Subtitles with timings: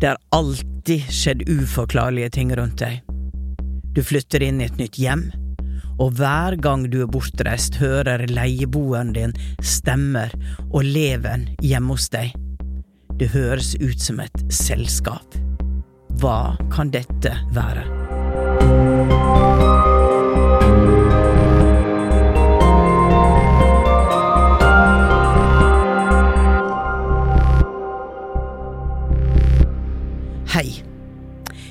[0.00, 3.02] Det har alltid skjedd uforklarlige ting rundt deg.
[3.92, 5.26] Du flytter inn i et nytt hjem,
[6.00, 10.32] og hver gang du er bortreist, hører leieboeren din stemmer
[10.70, 12.32] og leven hjemme hos deg.
[13.20, 15.36] Det høres ut som et selskap.
[16.22, 18.09] Hva kan dette være?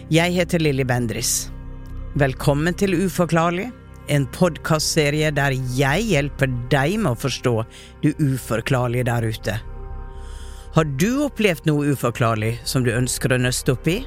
[0.09, 1.53] Jeg heter Lilly Bendris.
[2.17, 3.69] Velkommen til Uforklarlig,
[4.09, 7.53] en podkastserie der jeg hjelper deg med å forstå
[8.01, 9.53] det uforklarlige der ute.
[10.73, 14.01] Har du opplevd noe uforklarlig som du ønsker å nøste opp i?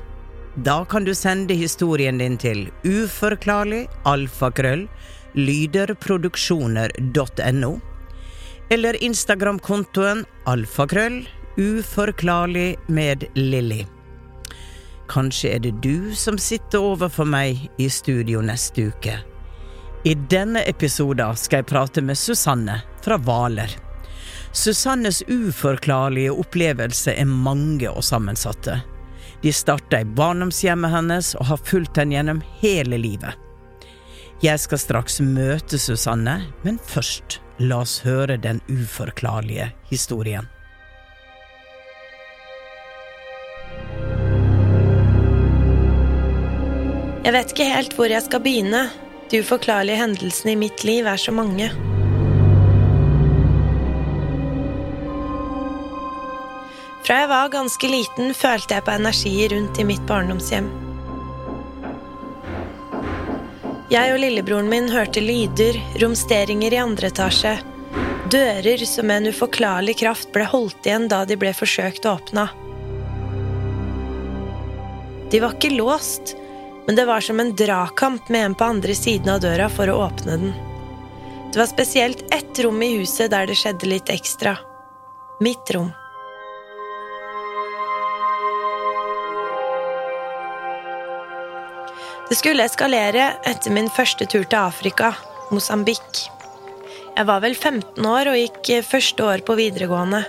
[0.66, 4.91] Da kan du sende historien din til uforklarlig alfakrøll
[5.38, 7.78] lyderproduksjoner.no
[8.75, 11.22] eller Instagram-kontoen alfakrøll
[11.62, 13.87] uforklarlig med Lilly.
[15.12, 19.19] Kanskje er det du som sitter overfor meg i studio neste uke.
[20.09, 23.75] I denne episoden skal jeg prate med Susanne fra Hvaler.
[24.53, 28.81] Susannes uforklarlige opplevelser er mange og sammensatte.
[29.43, 33.37] De starta i barndomshjemmet hennes og har fulgt henne gjennom hele livet.
[34.43, 40.49] Jeg skal straks møte Susanne, men først la oss høre den uforklarlige historien.
[47.22, 48.87] Jeg vet ikke helt hvor jeg skal begynne.
[49.31, 51.69] De uforklarlige hendelsene i mitt liv er så mange.
[57.06, 60.66] Fra jeg var ganske liten, følte jeg på energi rundt i mitt barndomshjem.
[63.93, 67.54] Jeg og lillebroren min hørte lyder, romsteringer i andre etasje.
[68.34, 72.50] Dører som med en uforklarlig kraft ble holdt igjen da de ble forsøkt åpna.
[75.31, 76.34] De var ikke låst,
[76.87, 79.98] men det var som en dragkamp med en på andre siden av døra for å
[80.06, 80.54] åpne den.
[81.53, 84.56] Det var spesielt ett rom i huset der det skjedde litt ekstra.
[85.41, 85.91] Mitt rom.
[92.28, 95.12] Det skulle eskalere etter min første tur til Afrika,
[95.53, 96.22] Mosambik.
[97.12, 100.22] Jeg var vel 15 år og gikk første år på videregående.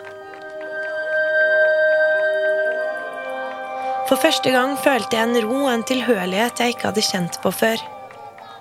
[4.09, 7.51] For første gang følte jeg en ro og en tilhørighet jeg ikke hadde kjent på
[7.55, 7.79] før.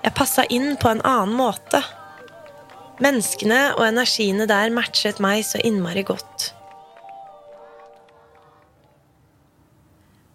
[0.03, 1.81] Jeg passa inn på en annen måte.
[3.03, 6.53] Menneskene og energiene der matchet meg så innmari godt.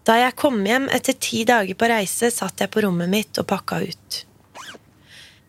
[0.05, 3.49] Da jeg kom hjem etter ti dager på reise, satt jeg på rommet mitt og
[3.49, 4.21] pakka ut.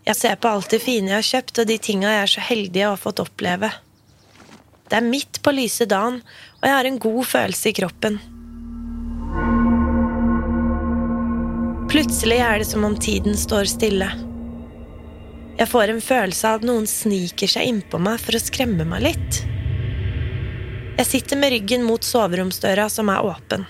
[0.08, 2.44] Jeg ser på alt det fine jeg har kjøpt, og de tinga jeg er så
[2.49, 3.70] heldig å ha fått oppleve.
[4.90, 6.23] Det er midt på lyse dagen,
[6.61, 8.20] og jeg har en god følelse i kroppen.
[11.90, 14.06] Plutselig er det som om tiden står stille.
[15.58, 19.02] Jeg får en følelse av at noen sniker seg innpå meg for å skremme meg
[19.08, 19.40] litt.
[21.00, 23.66] Jeg sitter med ryggen mot soveromsdøra, som er åpen.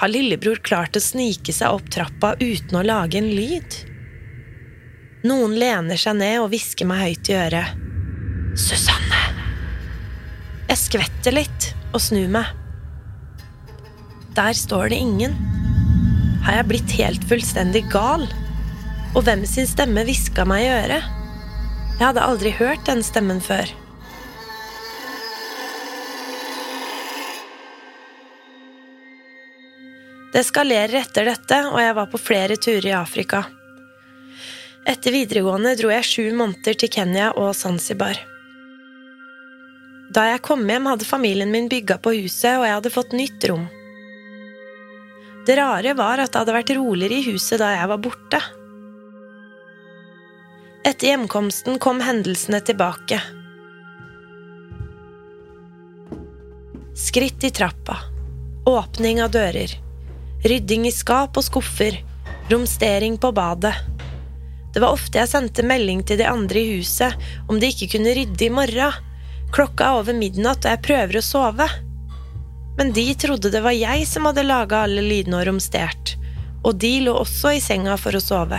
[0.00, 3.76] Har lillebror klart å snike seg opp trappa uten å lage en lyd?
[5.28, 7.82] Noen lener seg ned og hvisker meg høyt i øret.
[8.56, 9.20] Susanne,
[10.70, 12.48] Jeg skvetter litt og snur meg.
[14.34, 15.36] Der står det ingen.
[16.44, 18.26] Har jeg blitt helt fullstendig gal?
[19.16, 21.06] Og hvem sin stemme hviska meg i øret?
[21.96, 23.70] Jeg hadde aldri hørt den stemmen før.
[30.34, 33.44] Det eskalerer etter dette, og jeg var på flere turer i Afrika.
[34.84, 38.18] Etter videregående dro jeg sju måneder til Kenya og Zanzibar.
[40.12, 43.48] Da jeg kom hjem, hadde familien min bygga på huset, og jeg hadde fått nytt
[43.48, 43.64] rom.
[45.46, 48.40] Det rare var at det hadde vært roligere i huset da jeg var borte.
[50.84, 53.20] Etter hjemkomsten kom hendelsene tilbake.
[56.96, 57.98] Skritt i trappa.
[58.68, 59.72] Åpning av dører.
[60.44, 61.96] Rydding i skap og skuffer.
[62.52, 63.74] Romstering på badet.
[64.74, 67.14] Det var ofte jeg sendte melding til de andre i huset
[67.48, 68.96] om de ikke kunne rydde i morgen.
[69.54, 71.68] Klokka er over midnatt, og jeg prøver å sove.
[72.76, 76.16] Men de trodde det var jeg som hadde laga alle lydene og romstert.
[76.64, 78.58] Og de lå også i senga for å sove.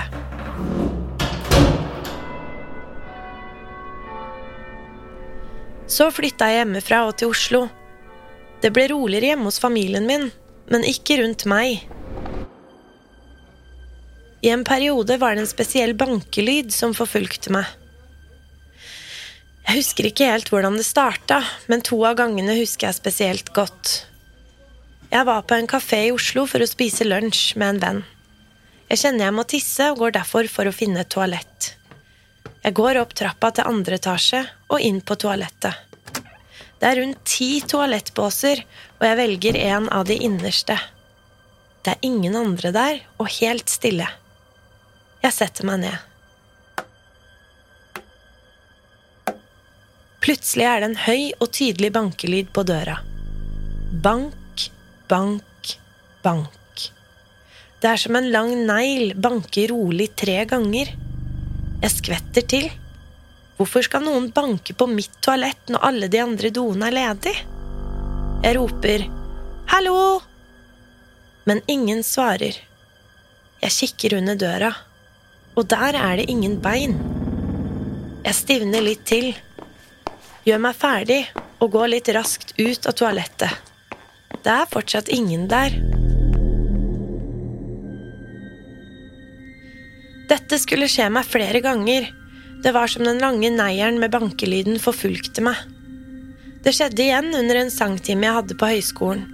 [5.88, 7.66] Så flytta jeg hjemmefra og til Oslo.
[8.64, 10.30] Det ble roligere hjemme hos familien min,
[10.72, 11.84] men ikke rundt meg.
[14.46, 17.70] I en periode var det en spesiell bankelyd som forfulgte meg.
[19.66, 21.40] Jeg husker ikke helt hvordan det starta,
[21.72, 23.96] men to av gangene husker jeg spesielt godt.
[25.10, 28.04] Jeg var på en kafé i Oslo for å spise lunsj med en venn.
[28.92, 31.72] Jeg kjenner jeg må tisse og går derfor for å finne et toalett.
[32.62, 35.74] Jeg går opp trappa til andre etasje og inn på toalettet.
[36.80, 38.62] Det er rundt ti toalettbåser,
[39.00, 40.78] og jeg velger en av de innerste.
[41.82, 44.08] Det er ingen andre der, og helt stille.
[45.26, 46.15] Jeg setter meg ned.
[50.26, 52.96] Plutselig er det en høy og tydelig bankelyd på døra.
[54.02, 54.64] Bank,
[55.06, 55.74] bank,
[56.26, 56.86] bank.
[57.78, 60.90] Det er som en lang negl banker rolig tre ganger.
[61.84, 62.72] Jeg skvetter til.
[63.60, 67.36] Hvorfor skal noen banke på mitt toalett når alle de andre doene er ledig?
[68.48, 69.06] Jeg roper
[69.70, 70.24] 'hallo',
[71.46, 72.58] men ingen svarer.
[73.62, 74.74] Jeg kikker under døra,
[75.56, 76.98] og der er det ingen bein.
[78.26, 79.36] Jeg stivner litt til,
[80.46, 81.22] gjør meg ferdig
[81.64, 83.62] og går litt raskt ut av toalettet.
[84.46, 85.74] Det er fortsatt ingen der.
[90.30, 92.10] Dette skulle skje meg flere ganger.
[92.62, 95.58] Det var som den lange neieren med bankelyden forfulgte meg.
[96.66, 99.26] Det skjedde igjen under en sangtime jeg hadde på høyskolen.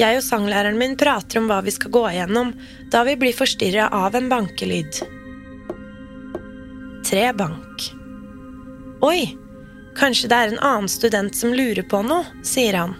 [0.00, 2.54] Jeg og sanglæreren min prater om hva vi skal gå igjennom,
[2.92, 5.00] da vi blir forstyrra av en bankelyd.
[7.04, 7.88] Tre bank.
[9.04, 9.24] Oi,
[10.00, 12.96] kanskje det er en annen student som lurer på noe, sier han.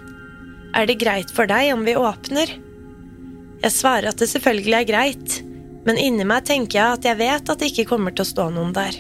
[0.77, 2.53] Er det greit for deg om vi åpner?
[3.61, 5.39] Jeg svarer at det selvfølgelig er greit,
[5.89, 8.49] men inni meg tenker jeg at jeg vet at det ikke kommer til å stå
[8.55, 8.97] noen der.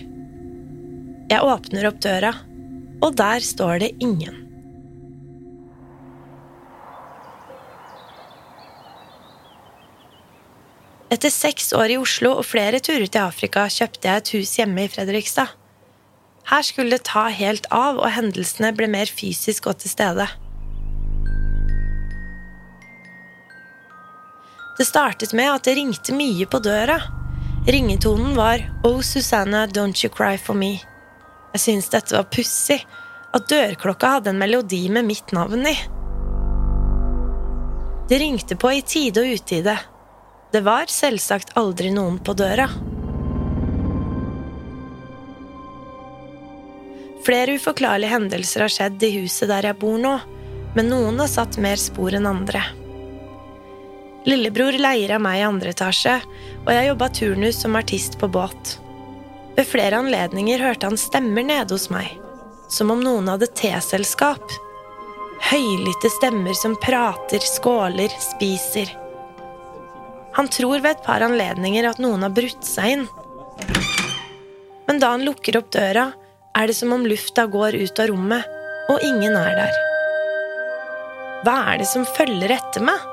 [1.31, 2.35] Jeg åpner opp døra,
[3.00, 4.47] og der står det ingen.
[11.11, 14.87] Etter seks år i Oslo og flere turer til Afrika kjøpte jeg et hus hjemme
[14.87, 15.60] i Fredrikstad.
[16.50, 20.26] Her skulle det ta helt av, og hendelsene ble mer fysisk og til stede.
[24.80, 26.99] Det startet med at det ringte mye på døra.
[27.69, 30.80] Ringetonen var Oh Susanna, don't you cry for me.
[31.54, 32.80] Jeg syntes dette var pussig,
[33.37, 35.76] at dørklokka hadde en melodi med mitt navn i.
[38.11, 39.76] Det ringte på i tide og utide.
[40.50, 42.66] Det var selvsagt aldri noen på døra.
[47.25, 50.15] Flere uforklarlige hendelser har skjedd i huset der jeg bor nå,
[50.77, 52.62] men noen har satt mer spor enn andre.
[54.29, 56.19] Lillebror leier av meg i andre etasje,
[56.65, 58.77] og jeg jobba turnus som artist på båt.
[59.57, 62.12] Ved flere anledninger hørte han stemmer nede hos meg,
[62.69, 64.45] som om noen hadde teselskap.
[65.50, 68.93] Høylytte stemmer som prater, skåler, spiser.
[70.37, 73.07] Han tror ved et par anledninger at noen har brutt seg inn.
[74.87, 76.11] Men da han lukker opp døra,
[76.57, 78.59] er det som om lufta går ut av rommet,
[78.90, 79.78] og ingen er der.
[81.47, 83.07] Hva er det som følger etter meg?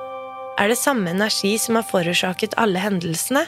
[0.58, 3.46] Er det samme energi som har forårsaket alle hendelsene?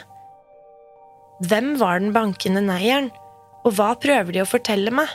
[1.50, 3.10] Hvem var den bankende neieren,
[3.64, 5.10] og hva prøver de å fortelle meg?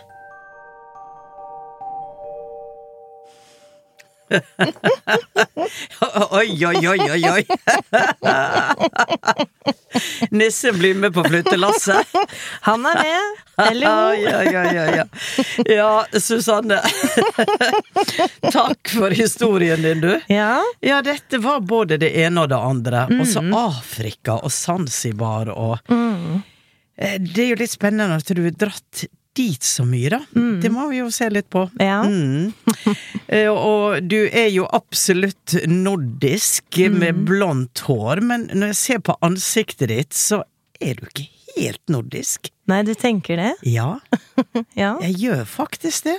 [6.31, 7.45] Oi, oi, oi, oi, oi.
[10.29, 12.07] Nissen blir med på flyttelasset.
[12.61, 13.19] Han er med.
[13.55, 14.13] Hallo.
[14.13, 15.05] Ja, ja, ja, ja.
[15.65, 16.81] ja, Susanne.
[18.51, 20.19] Takk for historien din, du.
[20.27, 20.63] Ja.
[20.79, 23.05] Ja, dette var både det ene og det andre.
[23.19, 26.41] Og så Afrika og Zanzibar og mm.
[26.95, 29.01] Det er jo litt spennende at du er dratt
[29.35, 30.19] dit så mye, da.
[30.63, 31.65] Det må vi jo se litt på.
[31.81, 32.01] Ja.
[32.07, 32.53] Mm.
[33.27, 39.15] Eh, Og du er jo absolutt nordisk med blondt hår, men når jeg ser på
[39.25, 40.43] ansiktet ditt, så
[40.79, 41.25] er du ikke
[41.55, 42.51] helt nordisk.
[42.69, 43.53] Nei, du tenker det?
[43.65, 43.95] Ja,
[44.77, 44.91] Ja.
[45.01, 46.17] jeg gjør faktisk det.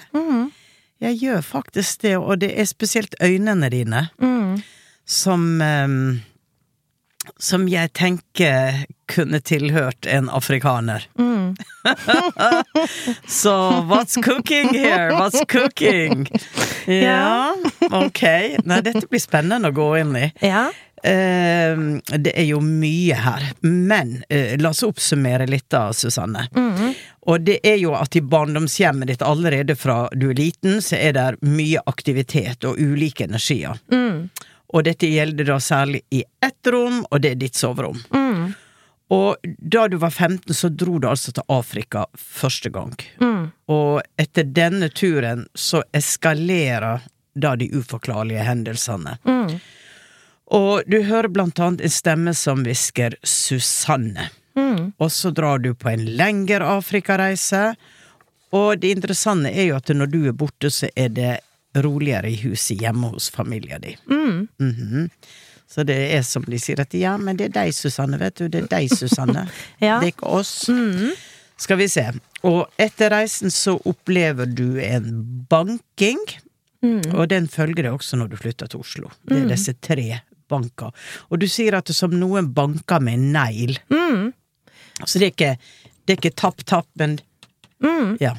[1.04, 4.06] Jeg gjør faktisk det, og det er spesielt øynene dine
[5.06, 6.00] som ehm,
[7.38, 11.06] Som jeg tenker kunne tilhørt en afrikaner.
[13.26, 15.12] Så what's cooking here?
[15.12, 16.26] What's cooking?
[16.86, 17.54] Ja,
[17.90, 18.22] ok.
[18.64, 20.30] Nei, dette blir spennende å gå inn i.
[20.42, 20.66] Ja.
[21.06, 26.48] Uh, det er jo mye her, men uh, la oss oppsummere litt da, Susanne.
[27.30, 31.14] Og det er jo at i barndomshjemmet ditt allerede fra du er liten, så er
[31.14, 33.78] det mye aktivitet og ulike energier.
[34.76, 37.96] Og dette gjelder da særlig i ett rom, og det er ditt soverom.
[39.14, 42.92] Og da du var 15, så dro du altså til Afrika første gang.
[43.70, 47.06] Og etter denne turen så eskalerer
[47.36, 49.16] da de uforklarlige hendelsene.
[50.46, 54.28] Og du hører blant annet en stemme som hvisker 'Susanne'.
[54.98, 57.74] Og så drar du på en lengre Afrikareise.
[58.52, 61.40] Og det interessante er jo at når du er borte, så er det
[61.84, 63.98] roligere i huset hjemme hos familien din.
[64.60, 65.10] Mhm.
[65.68, 68.46] Så det er som de sier at ja, men det er deg, Susanne, vet du.
[68.48, 69.48] Det er deg, Susanne.
[69.82, 69.96] Ja.
[69.98, 70.52] Det er ikke oss.
[71.58, 72.04] Skal vi se.
[72.46, 75.08] Og etter reisen så opplever du en
[75.50, 76.20] banking.
[77.16, 79.10] Og den følger deg også når du flytter til Oslo.
[79.26, 80.92] Det er disse tre banker.
[81.34, 83.74] Og du sier at det som noen banker med en negl.
[85.02, 85.52] Så det er ikke,
[86.06, 87.18] det er ikke tapp-tapp, men
[88.22, 88.36] Ja.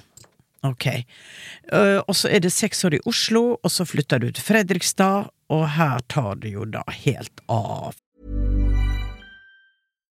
[0.67, 0.85] Ok.
[0.87, 5.31] Eh, og så er det seks år i Oslo, og så flytter du til Fredrikstad,
[5.49, 7.95] og her tar det jo da helt av.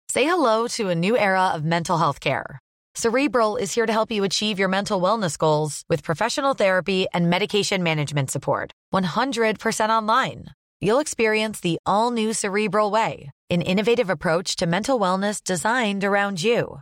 [0.09, 2.57] Say hello to a new era of mental health care.
[2.95, 7.29] Cerebral is here to help you achieve your mental wellness goals with professional therapy and
[7.29, 8.71] medication management support.
[8.93, 10.45] 100% online.
[10.81, 16.41] You'll experience the all new Cerebral Way, an innovative approach to mental wellness designed around
[16.41, 16.81] you.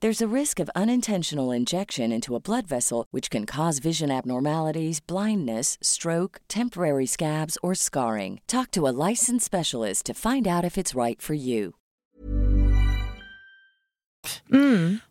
[0.00, 5.00] There's a risk of unintentional injection into a blood vessel, which can cause vision abnormalities,
[5.00, 8.40] blindness, stroke, temporary scabs, or scarring.
[8.46, 11.72] Talk to a licensed specialist to find out if it's right for you.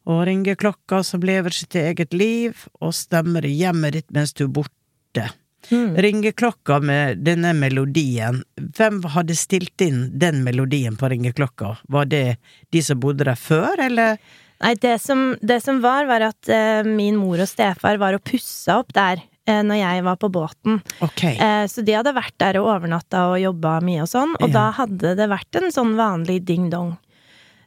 [0.05, 4.55] Og ringeklokka som lever sitt eget liv, og stemmer i hjemmet ditt mens du er
[4.55, 5.27] borte.
[5.67, 11.75] Ringeklokka med denne melodien, hvem hadde stilt inn den melodien på ringeklokka?
[11.91, 12.25] Var det
[12.71, 14.15] de som bodde der før, eller?
[14.63, 18.23] Nei, det som, det som var, var at eh, min mor og stefar var og
[18.25, 20.79] pussa opp der eh, når jeg var på båten.
[21.05, 21.35] Okay.
[21.37, 24.53] Eh, så de hadde vært der og overnatta og jobba mye og sånn, og Ja.
[24.55, 26.95] da hadde det vært en sånn vanlig ding-dong.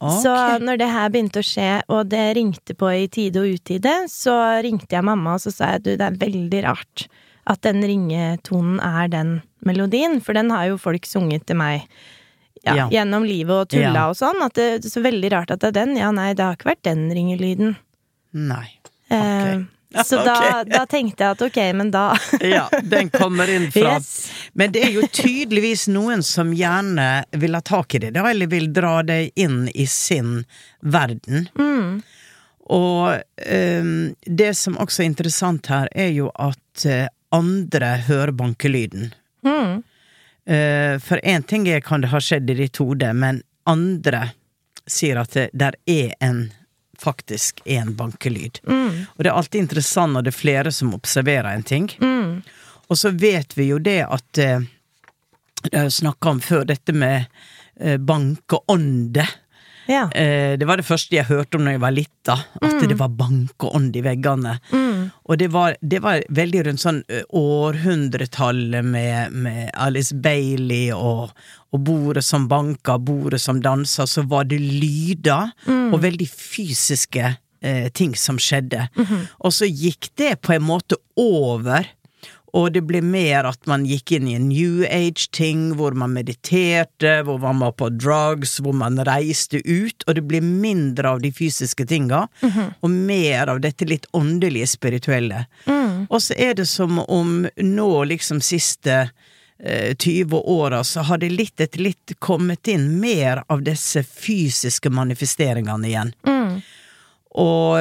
[0.00, 0.22] Okay.
[0.24, 3.92] Så når det her begynte å skje, og det ringte på i tide og utide,
[4.08, 4.32] så
[4.64, 7.04] ringte jeg mamma og så sa jeg du, det er veldig rart
[7.50, 9.34] at den ringetonen er den
[9.66, 11.84] melodien, for den har jo folk sunget til meg
[12.64, 12.88] ja, Ja.
[12.90, 14.08] gjennom livet og tulla Ja.
[14.10, 14.40] og sånn.
[14.44, 15.96] At det er så veldig rart at det er den.
[15.96, 17.76] Ja, nei, det har ikke vært den ringelyden.
[18.32, 18.66] Nei.
[19.10, 19.66] Eh, Ok.
[20.06, 22.14] så da, da tenkte jeg at ok, men da
[22.46, 24.30] Ja, den kommer inn fra Yes.
[24.54, 28.46] Men det er jo tydeligvis noen som gjerne vil ha tak i det, da, eller
[28.46, 30.44] vil dra det inn i sin
[30.80, 31.48] verden.
[31.58, 32.02] Mm.
[32.70, 33.18] Og
[33.50, 39.10] um, det som også er interessant her, er jo at eh, andre hører bankelyden.
[39.42, 39.82] Mm.
[40.46, 44.30] Eh, for én ting er kan det ha skjedd i ditt hode, men andre
[44.90, 46.50] sier at det der er en
[47.00, 48.58] faktisk en bankelyd.
[48.68, 49.06] Mm.
[49.16, 51.86] Og det er alltid interessant når det er flere som observerer en ting.
[52.00, 52.42] Mm.
[52.90, 54.60] Og så vet vi jo det at eh,
[55.62, 57.26] Det har jeg snakka om før, dette med
[57.80, 59.26] eh, bankeånde.
[59.90, 60.06] Ja.
[60.12, 62.88] Det var det første jeg hørte om da jeg var lita, at Mm.
[62.88, 64.52] det var bankeånd i veggene.
[65.24, 67.02] Og det var, det var veldig rundt sånn
[67.36, 71.30] århundretallet med, med Alice Bailey og,
[71.72, 75.92] og bordet som banka, bordet som dansa, så var det lyder Mm.
[75.94, 78.88] og veldig fysiske eh, ting som skjedde.
[78.96, 79.20] Mhm.
[79.44, 81.86] Og så gikk det på en måte over.
[82.56, 87.20] Og det ble mer at man gikk inn i en new age-ting, hvor man mediterte,
[87.26, 91.30] hvor man var på drugs, hvor man reiste ut, og det ble mindre av de
[91.32, 92.26] fysiske tinga,
[92.80, 95.44] og mer av dette litt åndelige, spirituelle.
[96.10, 99.10] Og så er det som om nå, liksom siste
[99.62, 104.90] eh, 20 åra, så har det litt etter litt kommet inn mer av disse fysiske
[104.90, 106.14] manifesteringene igjen.
[107.30, 107.78] Og,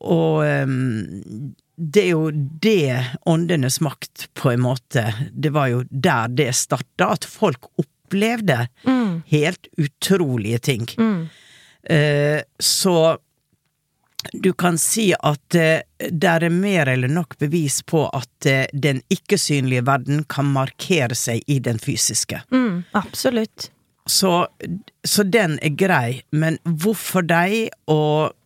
[0.00, 2.30] og em, det er jo
[2.62, 5.06] det åndenes makt, på en måte.
[5.32, 8.66] Det var jo der det starta, at folk opplevde
[9.32, 10.86] helt utrolige ting.
[11.88, 13.16] Eh, så
[14.32, 19.00] du kan si at eh, det er mer eller nok bevis på at eh, den
[19.08, 22.42] ikke-synlige verden kan markere seg i den fysiske.
[22.52, 23.70] Mm, absolutt.
[24.06, 24.46] Så,
[25.06, 28.36] så den er grei, men hvorfor deg, og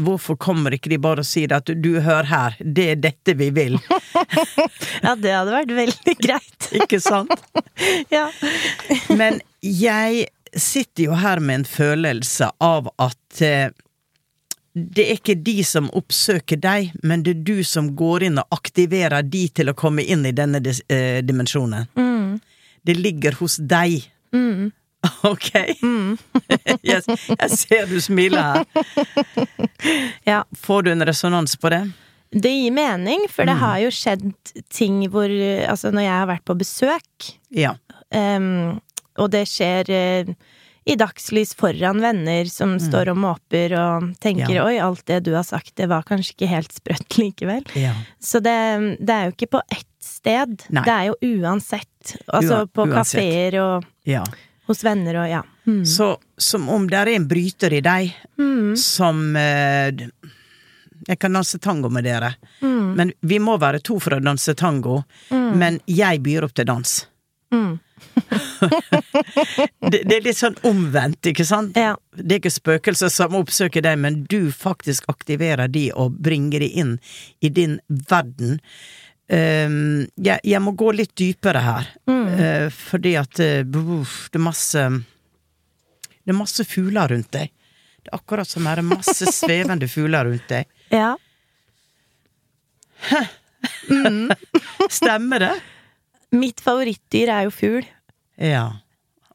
[0.00, 3.50] hvorfor kommer ikke de bare og sier at du, hør her, det er dette vi
[3.54, 3.78] vil,
[5.04, 6.68] Ja, det hadde vært veldig greit.
[6.80, 7.34] ikke sant?
[8.12, 8.28] Ja.
[9.12, 13.68] Men jeg sitter jo her med en følelse av at eh,
[14.74, 18.56] det er ikke de som oppsøker deg, men det er du som går inn og
[18.56, 21.86] aktiverer de til å komme inn i denne eh, dimensjonen.
[22.84, 24.02] Det ligger hos deg.
[25.32, 25.50] Ok?
[26.82, 28.64] jeg, jeg ser du smiler her.
[30.24, 30.42] ja.
[30.62, 31.82] Får du en resonans på det?
[32.34, 34.24] Det gir mening, for det har jo skjedd
[34.74, 35.30] ting hvor
[35.68, 37.76] Altså, når jeg har vært på besøk, Ja.
[38.10, 38.80] um,
[39.22, 40.32] og det skjer uh,
[40.84, 44.54] i dagslys foran venner som står og måper og tenker Mm.
[44.56, 44.64] Ja.
[44.66, 47.70] 'oi, alt det du har sagt, det var kanskje ikke helt sprøtt likevel'.
[47.78, 47.94] ja.
[48.20, 50.66] Så det, det er jo ikke på ett sted.
[50.74, 50.82] Nei.
[50.84, 52.16] Det er jo uansett.
[52.28, 54.24] Altså Ua- på kafeer og ja.
[54.68, 55.42] Hos venner og ja.
[55.66, 55.82] Mm.
[55.88, 58.10] Så som om det er en bryter i deg
[58.80, 59.94] som eh,
[61.08, 62.30] Jeg kan danse tango med dere,
[62.64, 65.02] men vi må være to for å danse tango.
[65.28, 66.94] Men jeg byr opp til dans.
[67.52, 67.78] Mm.
[69.90, 71.76] det, det er litt sånn omvendt, ikke sant?
[71.78, 71.94] Ja.
[72.16, 76.70] Det er ikke spøkelser som oppsøker deg, men du faktisk aktiverer de og bringer de
[76.82, 76.96] inn
[77.44, 78.60] i din verden.
[79.24, 84.42] Um, jeg, jeg må gå litt dypere her, eh, fordi at eh, uff, det er
[84.44, 84.82] masse
[86.20, 87.48] Det er masse fugler rundt deg.
[88.04, 90.68] Det er akkurat som er masse svevende fugler rundt deg.
[90.92, 91.14] ja.
[94.90, 95.54] Stemmer det?
[96.34, 97.84] Mitt favorittdyr er jo fugl.
[98.40, 98.66] Ja.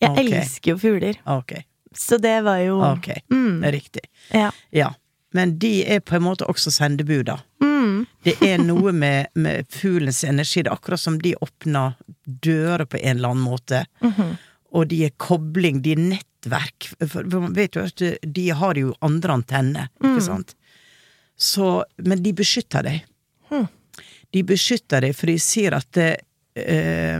[0.01, 1.17] Jeg elsker jo fugler.
[1.39, 1.65] Okay.
[1.95, 3.09] Så det var jo Ok.
[3.31, 3.63] Mm.
[3.73, 4.05] Riktig.
[4.33, 4.51] Ja.
[4.69, 4.93] Ja.
[5.33, 7.39] Men de er på en måte også sendebuda.
[7.61, 7.68] Mm.
[8.23, 10.63] Det er noe med, med fuglens energi.
[10.63, 13.83] Det er akkurat som de åpner dører på en eller annen måte.
[14.05, 14.37] Mhm.
[14.77, 16.91] Og de er kobling, de er nettverk.
[17.09, 20.11] For man vet jo at de har jo andre antenner, Mm.
[20.11, 20.55] ikke sant?
[21.37, 23.05] Så Men de beskytter deg.
[23.49, 23.67] Hm.
[24.31, 26.21] De beskytter deg, for de sier at det,
[26.55, 27.19] eh,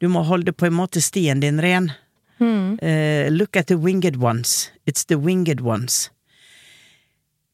[0.00, 1.92] du må holde på en måte stien din ren.
[2.40, 2.78] Mm.
[2.82, 4.70] Eh, look at the winged ones.
[4.86, 6.10] It's the winged ones.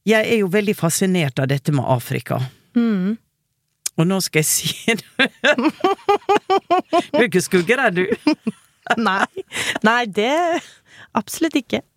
[0.09, 2.41] Jeg er jo veldig fascinert av dette med Afrika.
[2.79, 3.17] Mm.
[3.99, 5.29] Og nå skal jeg si det
[7.13, 8.35] Du er ikke skuggeredd, du?
[9.09, 9.27] Nei.
[9.85, 10.33] Nei, det
[11.19, 11.83] Absolutt ikke.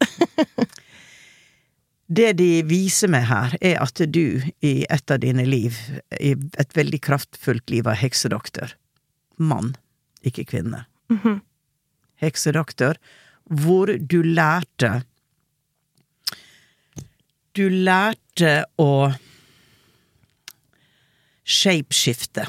[2.11, 5.77] Det de viser meg her, er at du i et av dine liv,
[6.19, 8.73] i et veldig kraftfullt liv, var heksedoktor.
[9.39, 9.77] Mann,
[10.27, 10.81] ikke kvinne.
[12.19, 12.99] Heksedoktor,
[13.47, 15.05] hvor du lærte
[17.57, 19.11] Du lærte å
[21.43, 22.47] shapeskifte.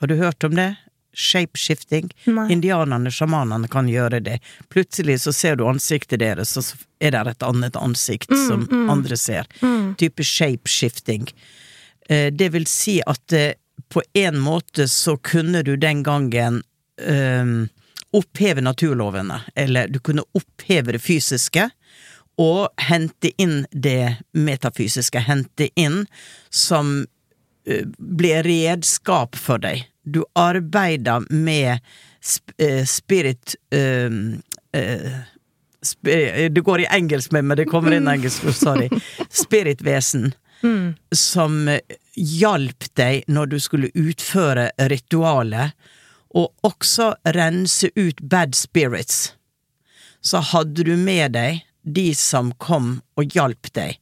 [0.00, 0.74] Har du hørt om det?
[1.12, 2.08] Shapeshifting.
[2.24, 2.46] Nei.
[2.54, 4.38] Indianerne, sjamanene, kan gjøre det.
[4.72, 9.18] Plutselig så ser du ansiktet deres, og så er det et annet ansikt som andre
[9.18, 9.48] ser.
[10.00, 11.28] Type shapeshifting.
[12.08, 13.52] Eh, Det vil si at eh,
[13.90, 16.62] på en måte så kunne du den gangen
[17.02, 17.68] um,
[18.12, 21.70] oppheve naturlovene, eller du kunne oppheve det fysiske,
[22.38, 26.04] og hente inn det metafysiske, hente inn
[26.50, 27.06] som
[27.98, 29.84] blir redskap for deg.
[30.02, 31.78] Du arbeider med
[32.58, 34.10] eh, spirit eh,
[34.72, 35.12] eh,
[36.06, 38.88] eh, Det går i engelsk med meg, det kommer inn engelsk, sorry.
[39.28, 40.32] Spiritvesen.
[41.16, 41.80] Som eh,
[42.16, 45.76] hjalp deg når du skulle utføre ritualet,
[46.30, 49.34] og også rense ut bad spirits.
[50.22, 53.98] Så hadde du med deg de som kom og hjalp deg.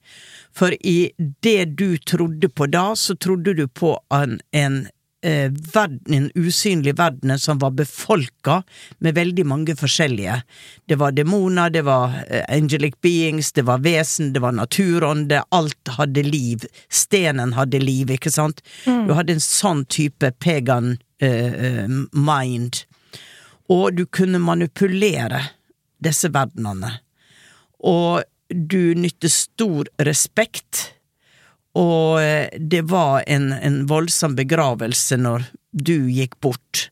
[0.58, 1.10] For i
[1.44, 4.78] det du trodde på da, så trodde du på en, en,
[5.22, 8.62] eh, verden, en usynlig verden som var befolka
[8.98, 10.40] med veldig mange forskjellige.
[10.88, 15.94] Det var demoner, det var eh, angelic beings, det var vesen, det var naturånde, alt
[15.98, 16.66] hadde liv.
[16.90, 18.62] Stenen hadde liv, ikke sant?
[18.84, 22.82] Du hadde en sånn type pagan eh, eh, mind.
[23.68, 25.42] Og du kunne manipulere
[26.02, 26.98] disse verdenene.
[27.86, 30.94] Og du nytte stor respekt,
[31.78, 36.88] og eh, det var en, en voldsom begravelse når du gikk bort.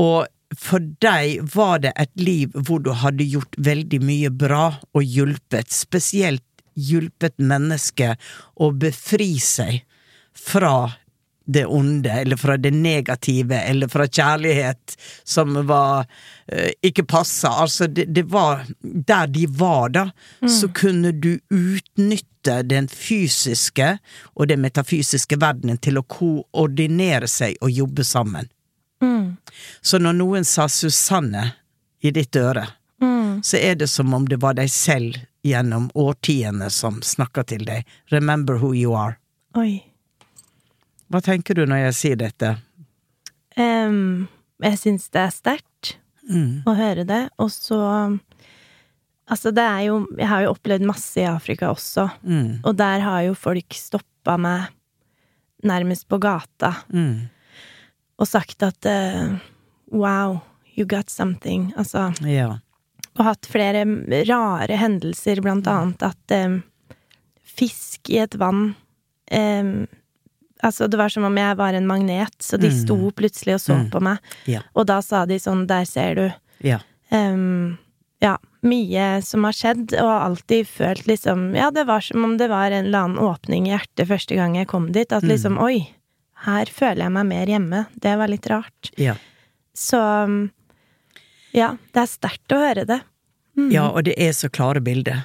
[0.00, 0.26] Og
[0.58, 5.70] for deg var det et liv hvor du hadde gjort veldig mye bra og hjulpet,
[5.72, 8.16] spesielt hjulpet mennesker
[8.56, 9.82] å befri seg
[10.32, 11.01] fra
[11.44, 16.06] det onde, eller fra det negative, eller fra kjærlighet som var
[16.46, 17.48] eh, ikke passa.
[17.48, 20.10] Altså, det, det var Der de var, da,
[20.48, 23.98] så kunne du utnytte den fysiske
[24.34, 28.50] og den metafysiske verdenen til å koordinere seg og jobbe sammen.
[29.80, 31.52] Så når noen sa Susanne
[32.02, 32.66] i ditt øre,
[33.42, 37.86] så er det som om det var deg selv gjennom årtiene som snakka til deg.
[38.14, 39.18] Remember who you are.
[39.58, 39.91] Oi.
[41.12, 42.54] Hva tenker du når jeg sier dette?
[43.58, 44.28] Um,
[44.64, 46.62] jeg syns det er sterkt Mm.
[46.70, 48.20] å høre det, og så
[49.28, 52.60] Altså, det er jo Jeg har jo opplevd masse i Afrika også, Mm.
[52.64, 54.68] og der har jo folk stoppa meg
[55.64, 57.28] nærmest på gata Mm.
[58.18, 59.38] og sagt at uh,
[59.90, 60.40] Wow,
[60.76, 61.72] you got something.
[61.76, 62.58] Altså Ja.
[63.18, 63.84] Og hatt flere
[64.28, 66.62] rare hendelser, blant annet at um,
[67.44, 68.74] fisk i et vann
[69.30, 69.86] eh,
[70.62, 72.76] Altså, det var som om jeg var en magnet, så de Mm.
[72.84, 73.90] sto plutselig og så Mm.
[73.90, 74.18] på meg.
[74.46, 74.60] Ja.
[74.76, 76.32] Og da sa de sånn, der ser du.
[76.62, 76.78] Ja.
[77.10, 77.78] Um,
[78.22, 82.36] ja, mye som har skjedd, og har alltid følt liksom Ja, det var som om
[82.38, 85.10] det var en eller annen åpning i hjertet første gang jeg kom dit.
[85.12, 85.88] At liksom, oi,
[86.46, 87.86] her føler jeg meg mer hjemme.
[87.98, 88.90] Det var litt rart.
[88.96, 89.14] Ja.
[89.74, 90.50] Så um,
[91.52, 93.00] ja, det er sterkt å høre det.
[93.72, 95.24] ja, og det er så klare bilder.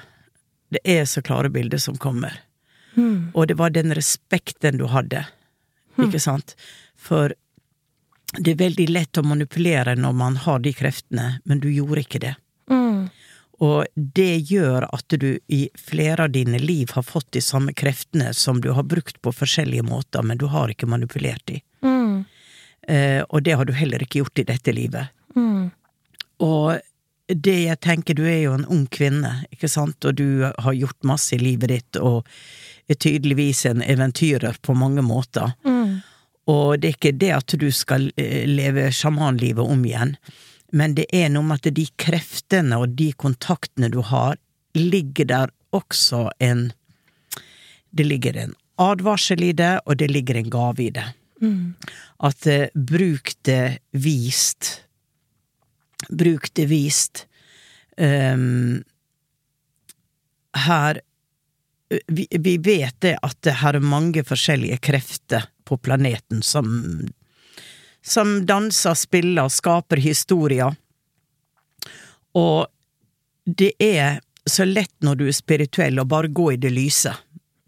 [0.70, 2.32] Det er så klare bilder som kommer.
[3.34, 5.24] Og det var den respekten du hadde,
[5.98, 6.54] ikke sant?
[6.98, 7.34] For
[8.36, 12.20] det er veldig lett å manipulere når man har de kreftene, men du gjorde ikke
[12.26, 12.34] det.
[12.70, 13.08] Mm.
[13.64, 18.34] Og det gjør at du i flere av dine liv har fått de samme kreftene
[18.36, 21.62] som du har brukt på forskjellige måter, men du har ikke manipulert de.
[21.82, 22.24] Mm.
[22.88, 25.10] Eh, og det har du heller ikke gjort i dette livet.
[25.36, 25.70] Mm.
[26.44, 26.78] Og
[27.28, 31.08] det jeg tenker, du er jo en ung kvinne, ikke sant, og du har gjort
[31.08, 32.28] masse i livet ditt, og
[32.88, 35.52] er tydeligvis en eventyrer på mange måter.
[35.64, 36.00] Mm.
[36.48, 40.16] Og det er ikke det at du skal eh, leve sjamanlivet om igjen,
[40.72, 44.36] men det er noe med at de kreftene og de kontaktene du har,
[44.76, 46.70] ligger der også en
[47.90, 51.06] Det ligger en advarsel i det, og det ligger en gave i det.
[52.20, 54.84] At eh, bruk det vist.
[56.10, 57.26] Bruk det vist.
[57.96, 58.84] Um,
[60.54, 61.00] her
[61.88, 66.68] vi, vi vet det at det her er mange forskjellige krefter på planeten som
[68.08, 70.76] som danser, spiller, skaper historier.
[72.38, 72.66] Og
[73.44, 77.12] det er så lett når du er spirituell å bare gå i det lyse.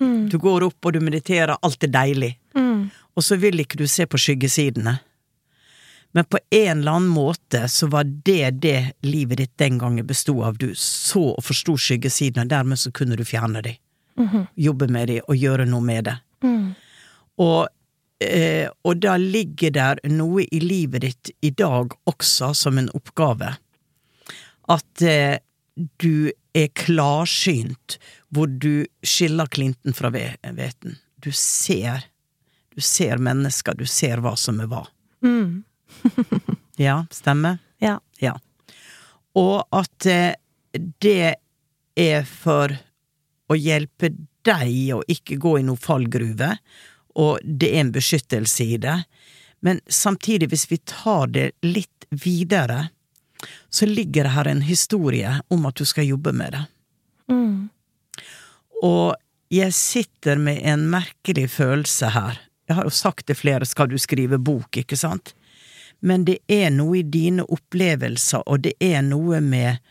[0.01, 2.33] Du går opp og du mediterer, alt er deilig.
[2.57, 2.89] Mm.
[3.17, 4.97] Og så vil ikke du se på skyggesidene.
[6.17, 10.41] Men på en eller annen måte så var det det livet ditt den gangen bestod
[10.47, 10.57] av.
[10.59, 13.77] Du så og forsto skyggesidene, og dermed så kunne du fjerne dem.
[14.57, 16.17] Jobbe med dem og gjøre noe med det.
[17.41, 17.69] Og,
[18.25, 23.55] eh, og da ligger der noe i livet ditt i dag også som en oppgave.
[24.71, 25.39] At eh,
[26.03, 30.99] du er klarsynt, hvor du skiller klinten fra veten, hveten.
[31.23, 32.05] Du ser.
[32.75, 34.85] Du ser mennesker, du ser hva som er hva.
[36.81, 37.59] ja, stemmer?
[37.83, 37.99] Ja.
[38.21, 38.37] Ja.
[39.39, 40.35] Og at eh,
[41.03, 41.37] det
[41.99, 42.75] er for
[43.51, 44.13] å hjelpe
[44.47, 46.55] deg å ikke gå i noen fallgruve,
[47.21, 48.97] og det er en beskyttelse i det.
[49.61, 52.89] Men samtidig, hvis vi tar det litt videre,
[53.71, 56.63] så ligger det her en historie om at du skal jobbe med det.
[58.83, 59.17] Og
[59.53, 62.41] jeg sitter med en merkelig følelse her.
[62.69, 65.35] Jeg har jo sagt til flere, skal du skrive bok, ikke sant?
[66.01, 69.83] Men det er noe i dine opplevelser, og det er noe med,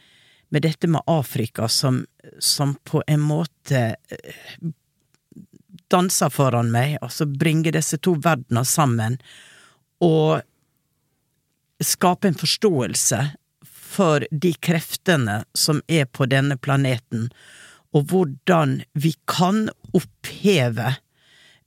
[0.49, 2.05] med dette med Afrika som,
[2.39, 4.69] som på en måte eh,
[5.89, 9.17] danser foran meg, altså bringer disse to verdener sammen,
[10.01, 10.41] og
[11.83, 13.21] skape en forståelse
[13.89, 17.29] for de kreftene som er på denne planeten,
[17.95, 20.93] og hvordan vi kan oppheve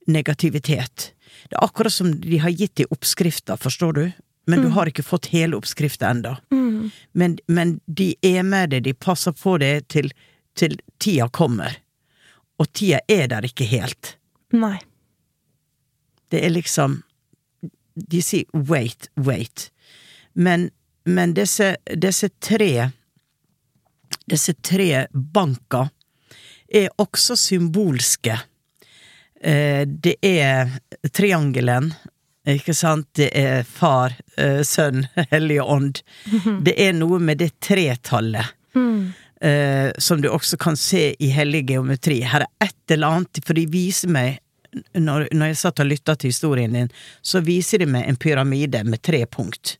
[0.07, 1.11] negativitet.
[1.49, 4.05] Det er akkurat som de har gitt i oppskrifta, forstår du?
[4.45, 6.33] Men du har ikke fått hele oppskrifta ennå.
[7.11, 10.09] Men, men de er med deg, de passer på det til,
[10.59, 11.77] til tida kommer.
[12.59, 14.17] Og tida er der ikke helt.
[14.51, 14.79] Nei.
[16.29, 17.03] Det er liksom
[17.95, 19.69] De sier wait, wait.
[20.33, 20.71] Men,
[21.05, 22.89] men disse, disse tre
[24.25, 25.89] Disse tre banka
[26.73, 28.37] er også symbolske.
[29.43, 30.71] Eh, Det er
[31.11, 31.91] triangelen,
[32.49, 33.07] ikke sant?
[33.15, 36.01] Det er Far, eh, Sønn, Hellige Ånd.
[36.65, 38.45] Det er noe med det tretallet.
[39.43, 42.21] eh, som du også kan se i hellig geometri.
[42.23, 44.39] Her er et eller annet, for de viser meg
[44.97, 46.87] når, når jeg satt og lytta til historien din,
[47.21, 49.75] så viser de meg en pyramide med tre punkt.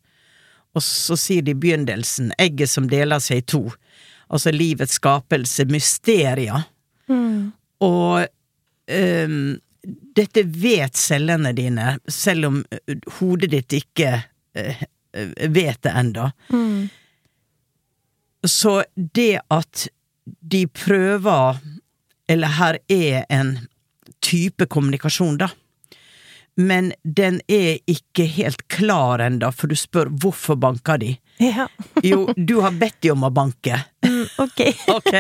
[0.78, 3.63] Og så sier de begynnelsen egget som deler seg i to.
[4.34, 6.60] Altså livets skapelse, mysteria.
[7.84, 8.28] Og
[8.88, 9.58] ehm,
[10.15, 14.11] dette vet cellene dine, selv om eh, hodet ditt ikke
[14.55, 14.83] eh,
[15.49, 16.31] vet det enda.
[18.43, 19.87] Så det at
[20.25, 21.59] de prøver,
[22.27, 23.57] eller her er en
[24.23, 25.49] type kommunikasjon, da,
[26.55, 31.15] men den er ikke helt klar enda, for du spør hvorfor banker de?
[31.43, 31.67] Ja.
[32.03, 33.79] Jo, du har bedt de om å banke.
[34.06, 34.62] Mm, ok.
[34.97, 35.13] Ok?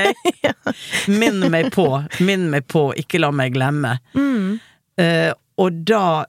[1.11, 1.87] Minn meg på,
[2.23, 3.97] minn meg på, ikke la meg glemme.
[4.97, 6.25] Eh, og da,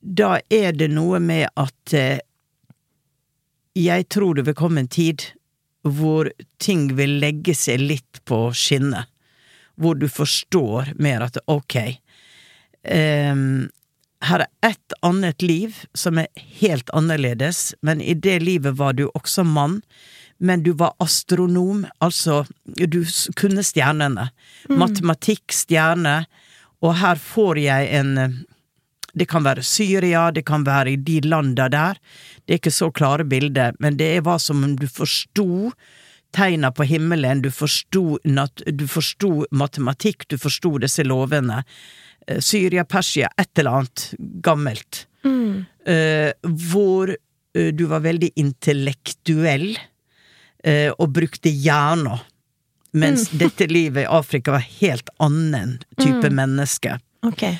[0.00, 2.18] da er det noe med at uh,
[3.78, 5.24] jeg tror det vil komme en tid
[5.86, 9.08] hvor ting vil legge seg litt på skinnet.
[9.80, 11.76] Hvor du forstår mer at ok,
[12.84, 13.70] ehm,
[14.24, 16.28] her er ett annet liv som er
[16.60, 19.80] helt annerledes, men i det livet var du også mann.
[20.40, 23.02] Men du var astronom, altså du
[23.36, 24.30] kunne stjernene.
[24.72, 26.22] Matematikk, stjerne.
[26.80, 28.46] Og her får jeg en
[29.12, 31.96] Det kan være Syria, det kan være i de landa der.
[32.46, 35.72] Det er ikke så klare bilder, men det var som om du forsto
[36.32, 41.64] tegna på himmelen, du forsto matematikk, du forsto disse lovene.
[42.26, 45.06] Eh, Syria, Persia, et eller annet gammelt.
[45.90, 47.16] Eh, hvor
[47.54, 49.78] eh, du var veldig intellektuell
[50.64, 52.20] eh, og brukte hjerna.
[52.92, 56.98] Mens dette livet i Afrika var helt annen type menneske.
[57.26, 57.58] Okay.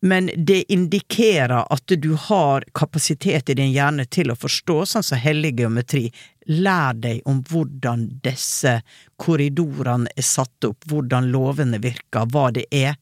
[0.00, 5.18] Men det indikerer at du har kapasitet i din hjerne til å forstå, sånn som
[5.18, 6.04] hellig geometri.
[6.46, 8.78] Lær deg om hvordan disse
[9.18, 12.94] korridorene er satt opp, hvordan lovene virker, hva det er.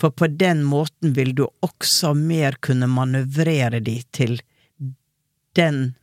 [0.00, 4.40] For på den måten vil du også mer kunne manøvrere de til
[5.56, 5.94] den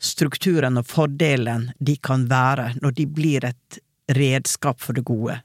[0.00, 3.80] strukturen og fordelen de kan være når de blir et
[4.16, 5.36] redskap for det gode.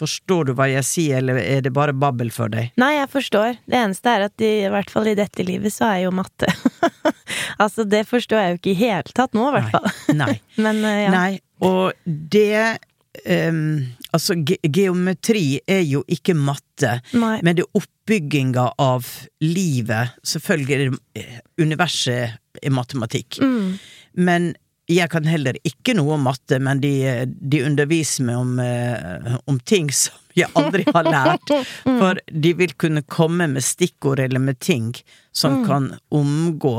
[0.00, 2.70] Forstår du hva jeg sier, eller er det bare babbel for deg?
[2.80, 3.58] Nei, jeg forstår.
[3.68, 6.48] Det eneste er at i, i hvert fall i dette livet så er jo matte
[7.60, 10.16] Altså, det forstår jeg jo ikke i hele tatt nå, i hvert fall.
[10.16, 10.32] Nei.
[10.64, 11.10] Men eh, ja.
[11.12, 11.32] Nei,
[11.66, 12.80] og det
[13.24, 17.36] ehm, Altså, ge geometri er jo ikke matte, Nei.
[17.46, 19.06] men det er oppbygginga av
[19.44, 20.16] livet.
[20.26, 23.38] Selvfølgelig er eh, universet er matematikk.
[23.38, 23.76] Mm.
[24.18, 24.50] Men
[24.90, 26.92] jeg kan heller ikke noe om matte, men de,
[27.26, 31.52] de underviser meg om, eh, om ting som jeg aldri har lært.
[32.00, 34.90] For de vil kunne komme med stikkord eller med ting
[35.30, 36.74] som kan omgå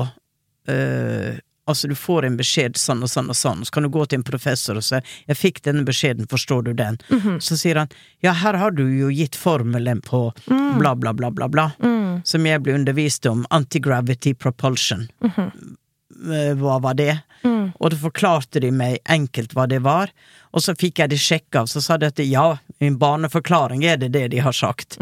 [0.67, 4.05] eh, Altså, du får en beskjed sånn og sånn og sånn, så kan du gå
[4.09, 4.95] til en professor og si
[5.27, 6.97] 'Jeg fikk denne beskjeden, forstår du den?'
[7.39, 7.89] Så sier han
[8.23, 10.33] 'Ja, her har du jo gitt formelen på
[10.79, 15.07] bla, bla, bla, bla, bla', som jeg ble undervist om, anti-gravity propulsion.
[15.21, 15.75] -hmm.
[16.57, 17.19] Hva var det?
[17.79, 20.11] Og da forklarte de meg enkelt hva det var,
[20.51, 23.85] og så fikk jeg det sjekka, og så sa de at ja, i en barneforklaring
[23.85, 24.97] er det det de har sagt.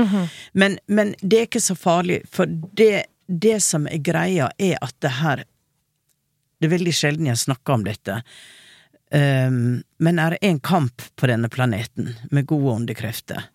[0.54, 4.95] men, men det er ikke så farlig, for det, det som er greia, er at
[5.02, 5.43] det her
[6.60, 8.22] det er veldig sjelden jeg snakker om dette.
[9.10, 13.48] Um, men det én en kamp på denne planeten med gode åndekrefter.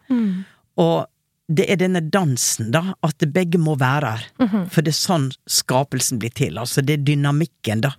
[0.80, 1.04] Og
[1.46, 4.24] det er denne dansen, da, at begge må være her.
[4.72, 6.56] For det er sånn skapelsen blir til.
[6.58, 7.92] Altså, det er dynamikken, da.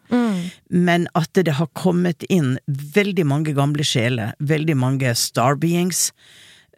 [0.74, 6.10] Men at det har kommet inn veldig mange gamle sjeler, veldig mange starbeings,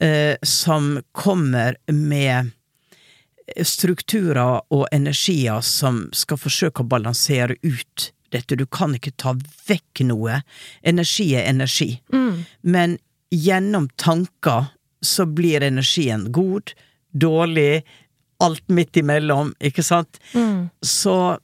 [0.03, 2.51] uh, som kommer med
[3.63, 8.55] strukturer og energier som skal forsøke å balansere ut dette.
[8.55, 9.33] Du kan ikke ta
[9.67, 10.41] vekk noe.
[10.81, 12.01] Energi er energi.
[12.61, 12.97] Men
[13.31, 16.73] gjennom tanker så blir energien god,
[17.11, 17.83] dårlig,
[18.39, 20.19] alt midt imellom, ikke sant?
[20.81, 21.37] Så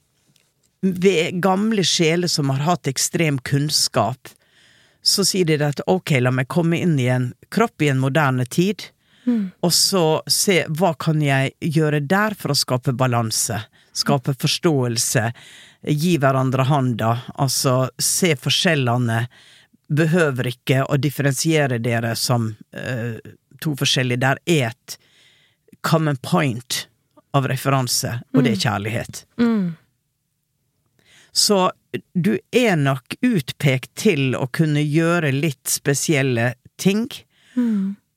[0.80, 4.28] ved gamle sjeler som har hatt ekstrem kunnskap,
[5.02, 8.44] så sier de at ok, la meg komme inn i en kropp i en moderne
[8.44, 8.90] tid,
[9.64, 13.56] og så se hva kan jeg gjøre der for å skape balanse,
[13.96, 15.30] skape forståelse,
[15.86, 19.26] gi hverandre handa, altså se forskjellene,
[19.88, 23.20] behøver ikke å differensiere dere som eh,
[23.60, 24.96] to forskjellige, der er et
[25.84, 26.86] common point
[27.36, 29.24] av referanse, og det er kjærlighet.
[31.34, 31.70] Så
[32.14, 37.08] du er nok utpekt til å kunne gjøre litt spesielle ting,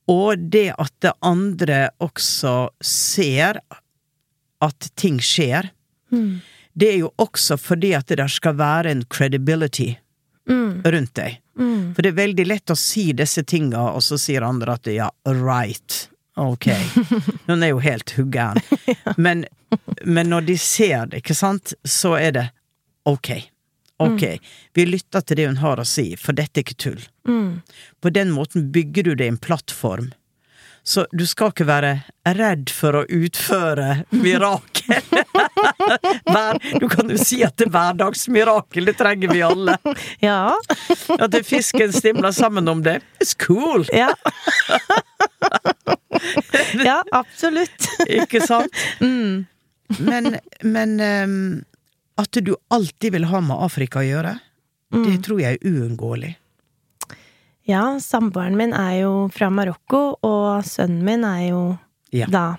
[0.08, 3.60] og det at det andre også ser
[4.64, 5.68] at ting skjer,
[6.78, 9.94] det er jo også fordi at det der skal være en credibility
[10.84, 11.40] rundt deg.
[11.94, 15.08] For det er veldig lett å si disse tinga, og så sier andre at ja,
[15.26, 16.04] right.
[16.38, 16.68] Ok.
[17.48, 18.60] Hun er jo helt huggeren.
[19.16, 19.44] Men,
[20.04, 22.44] men når de ser det, ikke sant, så er det
[23.04, 23.32] ok.
[23.98, 24.22] Ok,
[24.78, 27.00] vi lytter til det hun har å si, for dette er ikke tull.
[28.00, 30.12] På den måten bygger du deg en plattform.
[30.88, 31.90] Så du skal ikke være
[32.38, 34.76] redd for å utføre mirakel.
[36.80, 39.74] Du kan jo si at det er hverdagsmirakel, det trenger vi alle.
[40.22, 40.54] Ja.
[41.18, 42.98] At det fisken stimler sammen om det.
[43.20, 43.84] It's cool!
[43.92, 44.10] Ja.
[46.88, 47.88] ja, absolutt.
[48.08, 48.72] Ikke sant?
[49.00, 51.38] Men, men um,
[52.20, 54.38] at du alltid vil ha med Afrika å gjøre,
[55.04, 56.34] det tror jeg er uunngåelig.
[57.68, 61.62] Ja, samboeren min er jo fra Marokko, og sønnen min er jo
[62.16, 62.26] Ja.
[62.32, 62.56] da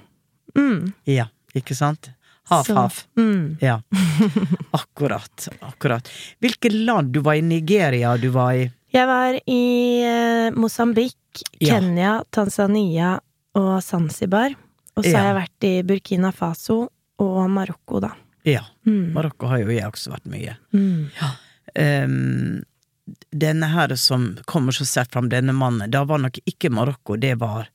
[0.56, 2.12] mm, Ja, ikke sant?
[2.50, 2.94] Hav, Så- hav.
[3.18, 3.58] mm.
[3.62, 3.80] Ja.
[4.72, 5.48] Akkurat.
[5.62, 6.10] Akkurat.
[6.42, 7.12] Hvilke land?
[7.14, 11.16] Du var i Nigeria, du var i Jeg var i eh, Mosambik,
[11.60, 11.76] Ja.
[11.80, 13.20] Kenya, Tanzania
[13.56, 14.56] og Zanzibar.
[14.98, 18.10] Og så har jeg vært i Burkina Faso og Marokko, da.
[18.46, 18.62] Ja.
[18.86, 19.14] Mm.
[19.14, 20.56] Marokko har jo jeg også vært mye.
[20.74, 21.06] Mm.
[21.76, 22.64] Ehm,
[23.32, 27.36] denne her som kommer så sterkt fram, denne mannen, da var nok ikke Marokko, det
[27.42, 27.70] var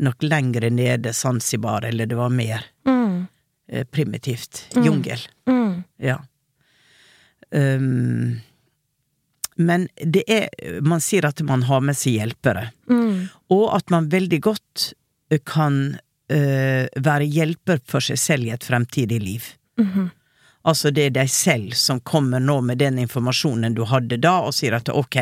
[0.00, 3.26] nok lengre nede, Zanzibar, eller det var mer Mm.
[3.68, 4.66] eh, primitivt.
[4.76, 5.20] Jungel.
[5.48, 5.84] Mm.
[5.98, 6.18] Ja.
[7.50, 8.40] Um,
[9.56, 13.28] men det er Man sier at man har med seg hjelpere, Mm.
[13.50, 14.94] og at man veldig godt
[15.30, 15.98] eh, kan
[16.32, 19.42] uh, være hjelper for seg selv i et fremtidig liv.
[19.78, 20.10] Mhm.
[20.62, 24.54] Altså det er deg selv som kommer nå med den informasjonen du hadde da, og
[24.54, 25.18] sier at ok,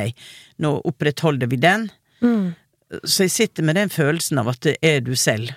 [0.61, 1.89] nå opprettholder vi den.
[2.21, 2.53] Mm.
[3.05, 5.53] Så jeg sitter med den følelsen av at det er du selv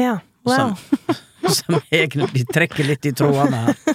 [0.00, 0.18] Ja.
[0.46, 0.54] Wow.
[0.54, 1.14] som,
[1.60, 3.78] som egentlig trekker litt i trådene her.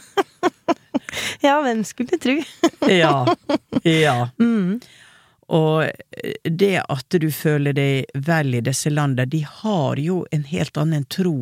[1.43, 2.39] Ja, hvem skulle tru?
[2.89, 3.35] Ja.
[3.83, 4.29] Ja.
[4.39, 4.79] Mm.
[5.53, 5.89] Og
[6.47, 11.03] det at du føler deg vel i disse landene, de har jo en helt annen
[11.11, 11.35] tro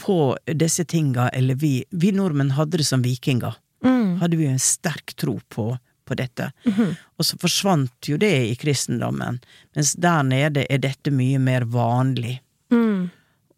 [0.00, 3.56] på disse tinga, eller vi, vi nordmenn hadde det som vikinger.
[3.84, 4.20] Mm.
[4.22, 5.66] Hadde vi en sterk tro på,
[6.04, 6.50] på dette.
[7.18, 9.40] Og så forsvant jo det i kristendommen,
[9.76, 12.38] mens der nede er dette mye mer vanlig.
[12.72, 13.10] Mm.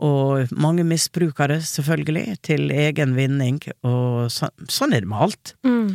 [0.05, 5.55] Og mange misbruker det, selvfølgelig, til egen vinning, og så, sånn er det med alt.
[5.67, 5.95] Mm.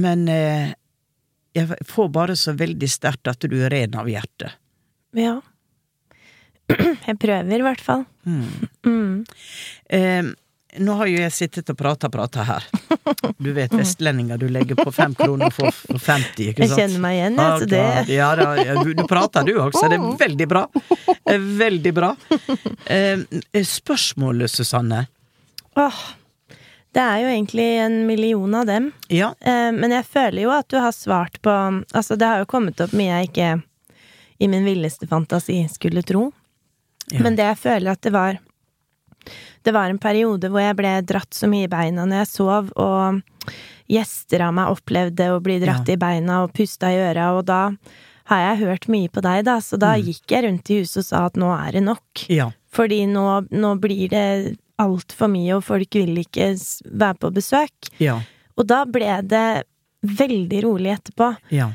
[0.00, 0.72] Men eh,
[1.56, 4.56] jeg får bare så veldig sterkt at du er ren av hjertet.
[5.16, 5.40] Ja.
[7.08, 8.04] Jeg prøver, i hvert fall.
[8.26, 9.24] Mm.
[9.90, 10.30] Eh,
[10.78, 12.66] nå har jo jeg sittet og prata og prata her.
[13.42, 17.16] Du vet vestlendinger, du legger på fem kroner for, for 50, ikke Jeg kjenner meg
[17.16, 18.52] igjen, jeg, så det Ja da,
[18.84, 20.62] du, du prater du også, det er veldig bra.
[21.64, 22.12] Veldig bra.
[22.86, 23.24] Eh,
[23.66, 25.04] Spørsmålet, Susanne.
[25.80, 26.00] Åh,
[26.94, 28.92] det er jo egentlig en million av dem.
[29.08, 31.50] Ja, Eh, men jeg føler jo at du har svart på
[31.94, 33.50] Altså, det har jo kommet opp mye jeg ikke
[34.40, 36.30] i min villeste fantasi skulle tro.
[37.12, 37.20] Ja.
[37.24, 38.38] Men det jeg føler at det var
[39.64, 42.70] Det var en periode hvor jeg ble dratt så mye i beina når jeg sov,
[42.80, 43.20] og
[43.90, 45.92] gjester av meg opplevde å bli dratt Ja.
[45.92, 47.58] i beina og pusta i øra, og da
[48.30, 50.04] har jeg hørt mye på deg, da, så da Mm.
[50.06, 52.28] gikk jeg rundt i huset og sa at nå er det nok.
[52.30, 56.54] ja, Fordi nå, nå blir det altfor mye, og folk vil ikke
[56.96, 57.90] være på besøk.
[57.98, 58.20] ja,
[58.56, 59.64] Og da ble det
[60.06, 61.36] veldig rolig etterpå.
[61.50, 61.72] ja.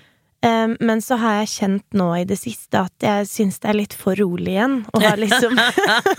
[0.80, 3.94] Men så har jeg kjent nå i det siste at jeg syns det er litt
[3.98, 4.76] for rolig igjen.
[4.94, 5.58] Og har liksom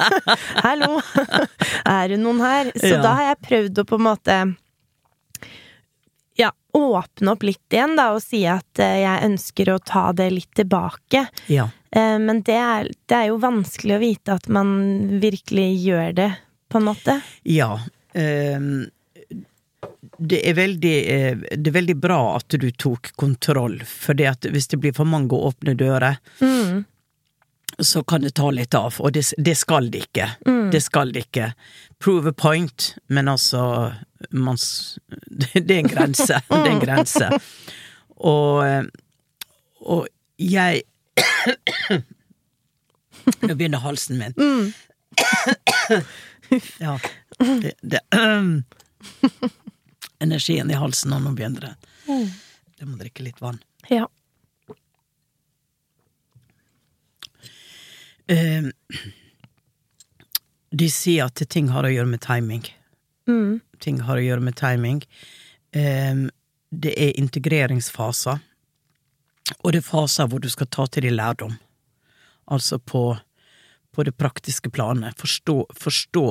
[0.66, 0.98] Hallo!
[1.86, 2.72] Er det noen her?
[2.74, 3.02] Så Ja.
[3.04, 4.38] da har jeg prøvd å på en måte
[6.36, 10.26] ja, åpne opp litt igjen, da, og si at eh, jeg ønsker å ta det
[10.34, 11.26] litt tilbake.
[11.48, 11.68] ja.
[11.96, 14.74] Eh, Men det er, det er jo vanskelig å vite at man
[15.22, 16.28] virkelig gjør det,
[16.68, 17.20] på en måte.
[17.48, 17.78] Ja.
[18.12, 18.88] ehm,
[20.18, 24.78] det er veldig eh, Det er veldig bra at du tok kontroll, for hvis det
[24.80, 26.84] blir for mange åpne dører, Mm.
[27.82, 30.30] så kan det ta litt av, og det, det skal det ikke.
[30.46, 30.70] Mm.
[30.72, 31.50] Det skal det ikke.
[32.00, 33.92] Prove a point, men altså
[34.30, 34.56] man,
[35.40, 36.40] det, det er en grense.
[36.48, 37.28] Det er en grense.
[38.16, 38.84] Og, eh,
[39.84, 40.06] og
[40.38, 40.82] jeg
[43.42, 44.34] Nå begynner halsen min.
[44.36, 44.72] Mm.
[46.78, 46.98] Ja.
[47.38, 48.00] Det, det
[50.22, 51.74] Energien i halsen, og nå begynner det.
[52.76, 53.58] Jeg må drikke litt vann.
[53.90, 54.06] Ja.
[58.26, 58.70] Uh,
[60.76, 62.64] de sier at ting har å gjøre med timing.
[63.30, 63.60] Mm.
[63.80, 65.02] Ting har å gjøre med timing.
[65.76, 66.26] Um,
[66.70, 68.42] det er integreringsfaser,
[69.62, 71.54] og det er faser hvor du skal ta til deg lærdom.
[72.50, 73.16] Altså på,
[73.94, 75.16] på det praktiske planet.
[75.18, 76.26] Forstå, forstå.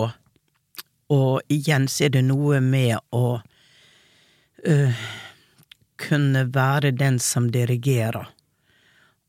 [1.15, 3.39] Og igjen så er det noe med å
[4.67, 4.93] eh,
[5.97, 8.27] kunne være den som dirigerer,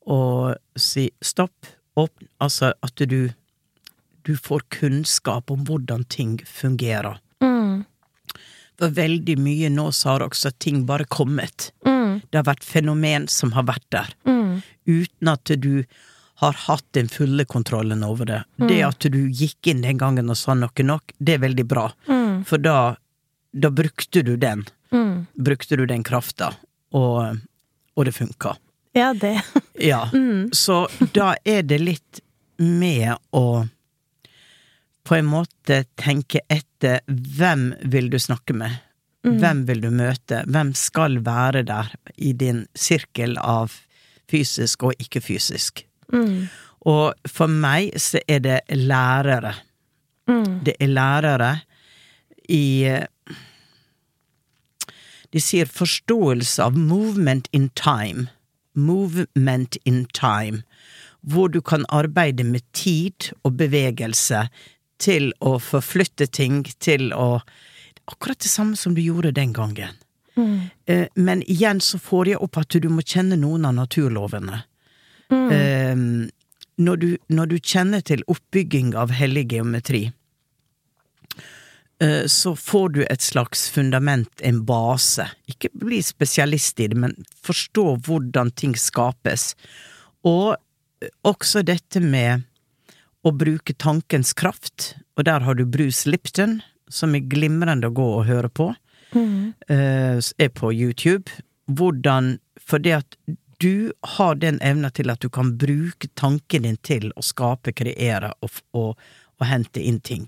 [0.06, 1.66] og si stopp,
[1.96, 3.30] åpne Altså at du
[4.26, 7.20] du får kunnskap om hvordan ting fungerer.
[7.40, 7.84] Mm.
[8.76, 11.68] For veldig mye nå så har også ting bare kommet.
[11.86, 12.18] Mm.
[12.26, 14.62] Det har vært fenomen som har vært der, Mm.
[14.88, 15.84] uten at du
[16.42, 18.42] har hatt den fulle kontrollen over det.
[18.58, 21.92] Det at du gikk inn den gangen og sa noe nok, det er veldig bra,
[22.08, 22.44] Mm.
[22.44, 22.96] for da,
[23.54, 24.66] da brukte du den.
[24.92, 25.26] Mm.
[25.34, 26.52] Brukte du den krafta,
[26.94, 27.38] og,
[27.94, 28.56] og det funka.
[28.96, 29.40] Ja, det.
[29.76, 30.06] Ja.
[30.12, 30.48] Mm.
[30.56, 32.20] Så da er det litt
[32.56, 33.66] med å
[35.06, 38.80] på en måte tenke etter hvem vil du snakke med?
[39.26, 40.42] Hvem vil du møte?
[40.46, 43.74] Hvem skal være der i din sirkel av
[44.30, 45.82] fysisk og ikke-fysisk?
[46.14, 46.46] Mm.
[46.86, 49.54] Og for meg så er det lærere.
[50.30, 50.62] Mm.
[50.66, 51.50] Det er lærere
[52.48, 52.66] i
[55.36, 58.30] De sier forståelse av movement in time.
[58.72, 60.62] Movement in time.
[61.20, 64.46] Hvor du kan arbeide med tid og bevegelse
[65.02, 67.40] til å forflytte ting, til å
[68.06, 69.96] Akkurat det samme som du gjorde den gangen.
[70.36, 70.70] Mm.
[70.86, 74.62] Eh, Men igjen så får jeg opp at du må kjenne noen av naturlovene.
[75.28, 75.50] Mm.
[75.50, 76.30] Eh,
[76.78, 80.12] Når du, når du kjenner til oppbygging av hellig geometri,
[82.28, 85.24] så får du et slags fundament, en base.
[85.48, 87.14] Ikke bli spesialist i det, men
[87.46, 89.54] forstå hvordan ting skapes.
[90.26, 90.56] Og
[91.02, 92.44] eh, også dette med
[93.26, 98.10] å bruke tankens kraft, og der har du Bruce Lipton, som er glimrende å gå
[98.20, 98.74] og høre på,
[99.14, 99.54] Mm.
[99.70, 101.30] eh, er på YouTube.
[101.70, 102.38] Hvordan
[102.82, 103.16] det at
[103.58, 108.32] du har den evna til at du kan bruke tanken din til å skape, kreere
[108.42, 108.98] og, og,
[109.40, 110.26] og hente inn ting.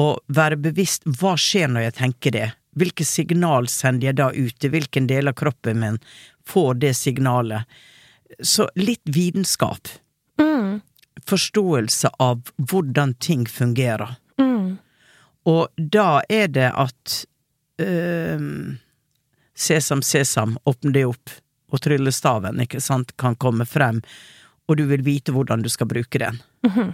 [0.00, 2.46] Og være bevisst hva skjer når jeg tenker det?
[2.74, 4.56] Hvilke signal sender jeg da ut?
[4.58, 6.00] Til hvilken del av kroppen min
[6.48, 7.70] får det signalet?
[8.42, 9.88] Så litt vitenskap.
[10.42, 10.80] Mm.
[11.30, 14.16] Forståelse av hvordan ting fungerer.
[14.42, 14.80] Mm.
[15.46, 17.20] Og da er det at
[17.84, 18.74] øh,
[19.54, 21.30] Sesam, sesam, åpne det opp,
[21.70, 24.00] og tryllestaven, ikke sant, kan komme frem,
[24.66, 26.40] og du vil vite hvordan du skal bruke den.
[26.66, 26.90] Eh,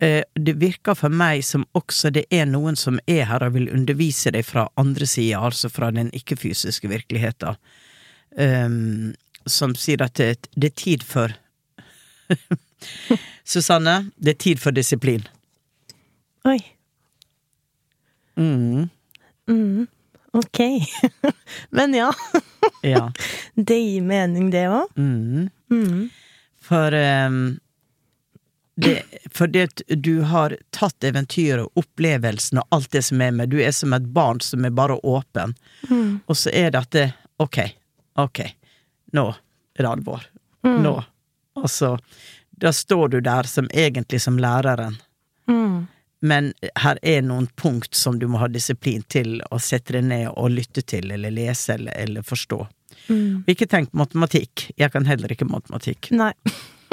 [0.00, 4.32] Det virker for meg som også det er noen som er her og vil undervise
[4.32, 7.58] deg fra andre sida, altså fra den ikke-fysiske virkeligheten,
[8.40, 9.10] øhm,
[9.44, 11.36] som sier at det, det er tid for
[13.44, 15.26] Susanne, det er tid for disiplin.
[16.48, 16.58] Oi.
[18.40, 18.88] Mm.
[19.50, 19.86] Mm.
[20.32, 20.60] Ok.
[21.76, 22.12] Men ja,
[22.82, 23.10] Ja.
[23.68, 24.88] det gir mening, det òg.
[24.96, 25.50] Mm.
[25.72, 26.08] Mm.
[26.64, 27.58] For ehm,
[28.80, 29.02] det,
[29.34, 33.52] fordi at du har tatt eventyret, opplevelsen og alt det som er med.
[33.52, 35.54] Du er som et barn som er bare åpen.
[35.90, 36.20] Mm.
[36.26, 37.06] Og så er det at det,
[37.42, 37.58] ok,
[38.24, 38.42] ok,
[39.16, 40.26] nå er det alvor.
[40.66, 40.82] Mm.
[40.84, 40.96] Nå.
[41.60, 41.96] Altså,
[42.50, 44.98] da står du der som egentlig som læreren.
[45.48, 45.86] Mm.
[46.20, 50.26] Men her er noen punkt som du må ha disiplin til å sette deg ned
[50.34, 52.60] og lytte til, eller lese, eller, eller forstå.
[53.08, 53.46] Mm.
[53.48, 54.68] Ikke tenk matematikk.
[54.76, 56.12] Jeg kan heller ikke matematikk.
[56.12, 56.34] Nei.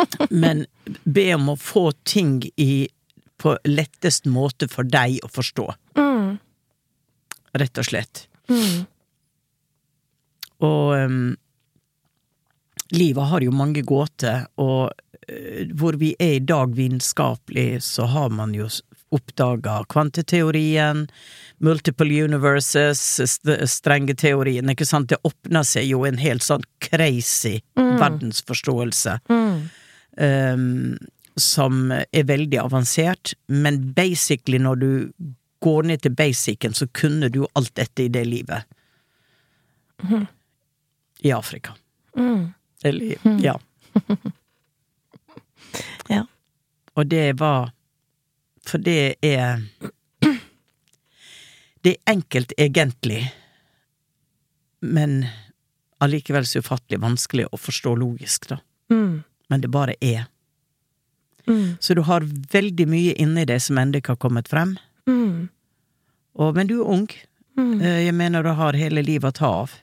[0.30, 0.66] Men
[1.04, 2.88] be om å få ting i,
[3.38, 5.68] på lettest måte for deg å forstå.
[6.00, 6.38] Mm.
[7.58, 8.28] Rett og slett.
[8.50, 8.86] Mm.
[10.66, 11.36] Og um,
[12.96, 18.34] livet har jo mange gåter, og uh, hvor vi er i dag vitenskapelig, så har
[18.34, 18.70] man jo
[19.16, 21.06] oppdaga kvanteteorien,
[21.64, 25.10] multiple universes, st strenge teorien, ikke sant?
[25.10, 29.20] Det åpner seg jo en helt sånn crazy verdensforståelse.
[29.32, 29.70] Mm.
[30.18, 30.98] Um,
[31.38, 34.90] som er veldig avansert, men basically når du
[35.62, 38.64] går ned til basicen, så kunne du alt dette i det livet.
[41.26, 41.74] I Afrika.
[42.18, 42.54] Mm.
[42.84, 43.58] Eller i- ja.
[46.10, 46.22] Ja.
[46.96, 47.72] Og det var
[48.68, 49.60] For det er
[51.84, 53.32] Det er enkelt egentlig,
[54.82, 55.26] men
[56.04, 58.58] allikevel så ufattelig vanskelig å forstå logisk, da.
[58.92, 59.24] Mm.
[59.50, 60.28] Men det bare er.
[61.48, 61.78] Mm.
[61.80, 64.76] Så du har veldig mye inni deg som ennå ikke har kommet frem.
[65.08, 65.48] Mm.
[66.38, 67.08] Og, men du er ung.
[67.58, 67.76] Mm.
[67.82, 69.76] Eh, Jeg mener du har hele livet å ta av.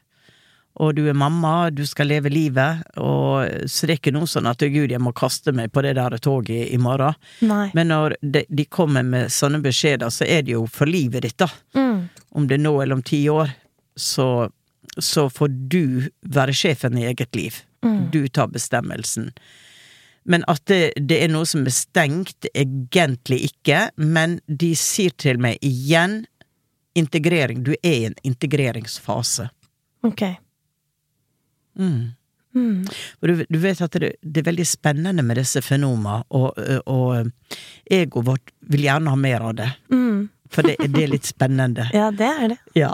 [0.75, 4.49] Og du er mamma, du skal leve livet, og så det er ikke noe sånn
[4.51, 7.15] at gud, jeg må kaste meg på det der toget i morgen.
[7.47, 7.69] Nei.
[7.79, 11.39] Men når de, de kommer med sånne beskjeder, så er det jo for livet ditt,
[11.39, 11.47] da.
[11.79, 12.09] Mm.
[12.35, 13.55] Om det er nå eller om ti år,
[13.95, 14.27] så,
[14.99, 17.61] så får du være sjefen i eget liv.
[17.85, 18.09] Mm.
[18.13, 19.31] Du tar bestemmelsen.
[20.25, 25.41] Men at det, det er noe som er stengt, egentlig ikke, men de sier til
[25.43, 26.23] meg igjen
[26.97, 27.61] integrering.
[27.67, 29.51] Du er i en integreringsfase.
[30.07, 30.23] Ok.
[31.79, 32.15] Mm.
[32.55, 32.87] Mm.
[33.21, 37.31] Du, du vet at det, det er veldig spennende med disse fenoma, og, og
[37.91, 39.71] egoet vårt vil gjerne ha mer av det.
[39.93, 40.29] Mm.
[40.55, 41.89] For det, det er litt spennende.
[41.97, 42.61] Ja, det er det.
[42.79, 42.93] Ja.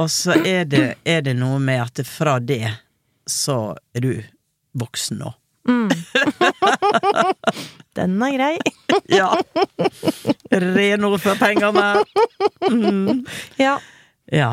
[0.00, 2.64] Og så er det, er det noe med at fra det
[3.26, 4.12] så er du
[4.78, 5.32] voksen nå.
[5.68, 5.88] Mm.
[7.96, 8.58] Den er grei.
[9.08, 9.30] Ja.
[10.50, 12.04] Renord for pengene.
[12.70, 13.24] Mm.
[13.56, 13.78] Ja.
[14.32, 14.50] Ja.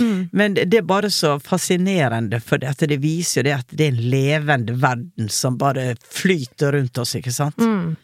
[0.00, 0.28] Mm.
[0.32, 3.92] Men det er bare så fascinerende, for det, det viser jo det at det er
[3.94, 7.58] en levende verden som bare flyter rundt oss, ikke sant?
[7.60, 7.96] Mm.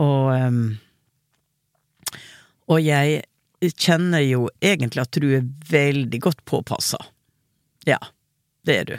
[0.00, 0.62] Og ehm,
[2.72, 3.22] Og jeg
[3.76, 6.98] kjenner jo egentlig at du er veldig godt påpassa.
[7.86, 7.98] Ja,
[8.64, 8.96] det er du.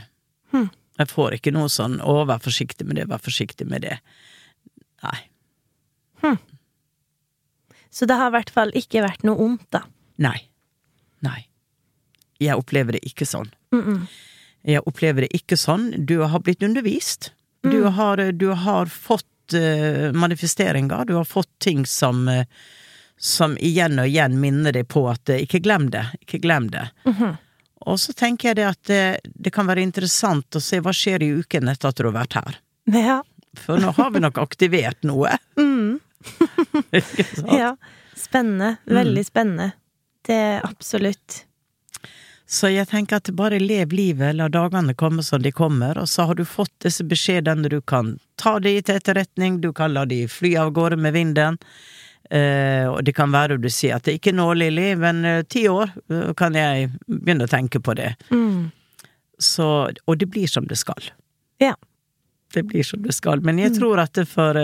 [0.53, 0.69] Hm.
[0.99, 3.99] Jeg får ikke noe sånn 'å, vær forsiktig med det, vær forsiktig med det'.
[5.03, 6.37] Nei.
[7.93, 9.83] Så det har i hvert fall ikke vært noe ondt, da.
[10.23, 10.39] Nei.
[11.21, 11.43] Nei.
[12.41, 13.51] Jeg opplever det ikke sånn.
[13.73, 14.07] Mm -mm.
[14.65, 16.05] Jeg opplever det ikke sånn.
[16.05, 17.31] Du har blitt undervist.
[17.61, 17.93] Du Mm.
[17.93, 21.05] har, du har fått uh, manifesteringer.
[21.05, 22.43] Du har fått ting som uh,
[23.17, 26.89] som igjen og igjen minner deg på at uh, ikke glem det, ikke glem det.
[27.05, 27.37] Mhm.
[27.89, 31.23] Og så tenker jeg det at det, det kan være interessant å se hva skjer
[31.25, 32.59] i uken etter at du har vært her.
[32.93, 33.21] Ja.
[33.59, 35.37] For nå har vi nok aktivert noe.
[35.59, 35.99] Mm.
[36.95, 37.49] Ikke sant?
[37.51, 37.73] ja.
[38.15, 38.77] Spennende.
[38.87, 39.73] Veldig spennende.
[40.23, 41.43] Det er absolutt.
[42.47, 46.27] Så jeg tenker at bare lev livet, la dagene komme som de kommer, og så
[46.29, 50.23] har du fått disse beskjedene du kan ta de til etterretning, du kan la de
[50.31, 51.59] fly av gårde med vinden.
[52.29, 55.65] Eh, og det kan være du sier at det ikke nå, Lilly, men eh, ti
[55.69, 58.13] år eh, kan jeg begynne å tenke på det.
[58.31, 58.69] Mm.
[59.43, 59.67] Så,
[60.07, 61.09] og det blir som det skal.
[61.61, 61.73] Ja.
[62.53, 63.41] Det blir som det skal.
[63.43, 64.55] Men jeg tror at det for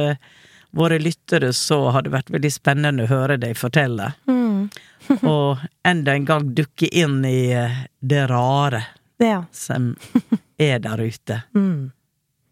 [0.77, 4.11] våre lyttere så har det vært veldig spennende å høre deg fortelle.
[4.29, 4.69] Mm.
[5.33, 7.49] og enda en gang dukke inn i
[7.99, 8.83] det rare
[9.19, 9.41] Ja.
[9.51, 9.95] som
[10.61, 11.41] er der ute.
[11.57, 11.91] Mm.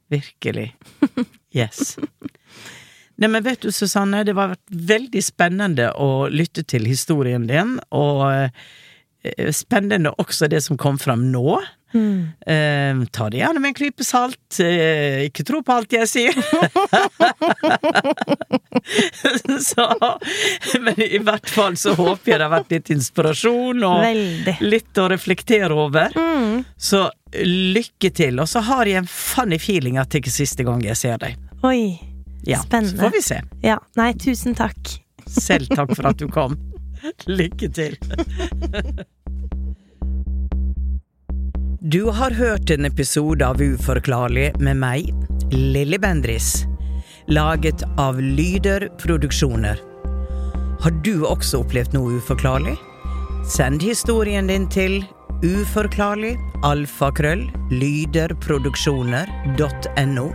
[0.10, 0.72] Virkelig.
[1.58, 1.96] Yes.
[3.18, 7.80] Nei, men vet du, Susanne, det har vært veldig spennende å lytte til historien din,
[7.90, 8.68] og eh,
[9.56, 11.58] spennende også det som kom fram nå.
[11.94, 12.28] Mm.
[12.46, 14.60] Eh, ta det gjerne med en klype salt.
[14.60, 16.36] Eh, ikke tro på alt jeg sier.
[19.70, 19.88] så,
[20.84, 24.58] men i hvert fall så håper jeg det har vært litt inspirasjon og Veldig.
[24.68, 26.14] litt å reflektere over.
[26.14, 26.62] Mm.
[26.78, 27.08] Så
[27.42, 28.40] lykke til.
[28.44, 31.18] Og så har jeg en funny feeling at det ikke er siste gang jeg ser
[31.24, 31.40] deg.
[31.66, 32.17] Oi.
[32.48, 32.98] Ja, Spennende.
[32.98, 33.42] Så får vi se.
[33.62, 33.80] Ja.
[34.00, 34.94] Nei, tusen takk.
[35.28, 36.56] Selv takk for at du kom.
[37.40, 37.98] Lykke til.
[41.88, 45.12] Du har hørt en episode av Uforklarlig med meg,
[45.52, 46.66] Lilly Bendris.
[47.28, 49.80] Laget av Lyder Produksjoner.
[50.82, 52.78] Har du også opplevd noe uforklarlig?
[53.48, 55.04] Send historien din til
[55.44, 60.32] uforklarlig alfakrøll lyderproduksjoner.no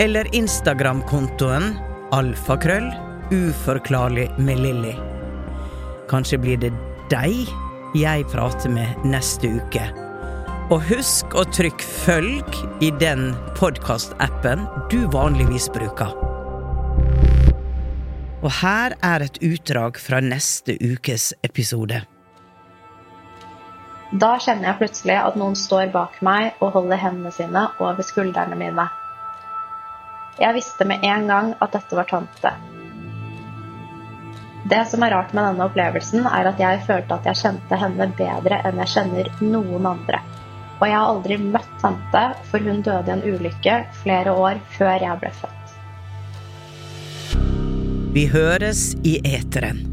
[0.00, 1.74] eller Instagram-kontoen
[2.16, 2.88] alfakrøll
[3.30, 4.94] uforklarlig med Lilly.
[6.08, 6.70] Kanskje blir det
[7.12, 7.50] deg
[7.94, 9.82] jeg prater med neste uke.
[10.70, 16.14] Og husk å trykke følg i den podkastappen du vanligvis bruker.
[18.40, 22.00] Og her er et utdrag fra neste ukes episode.
[24.10, 28.56] Da kjenner jeg plutselig at noen står bak meg og holder hendene sine over skuldrene
[28.58, 28.88] mine.
[30.38, 32.52] Jeg visste med en gang at dette var tante.
[34.70, 38.06] Det som er rart med denne opplevelsen, er at jeg følte at jeg kjente henne
[38.18, 40.20] bedre enn jeg kjenner noen andre.
[40.80, 45.02] Og jeg har aldri møtt tante, for hun døde i en ulykke flere år før
[45.02, 45.56] jeg ble født.
[48.14, 49.86] Vi høres i eteren.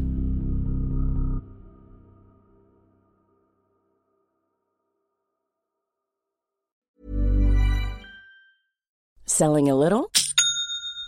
[9.26, 10.10] Selling a little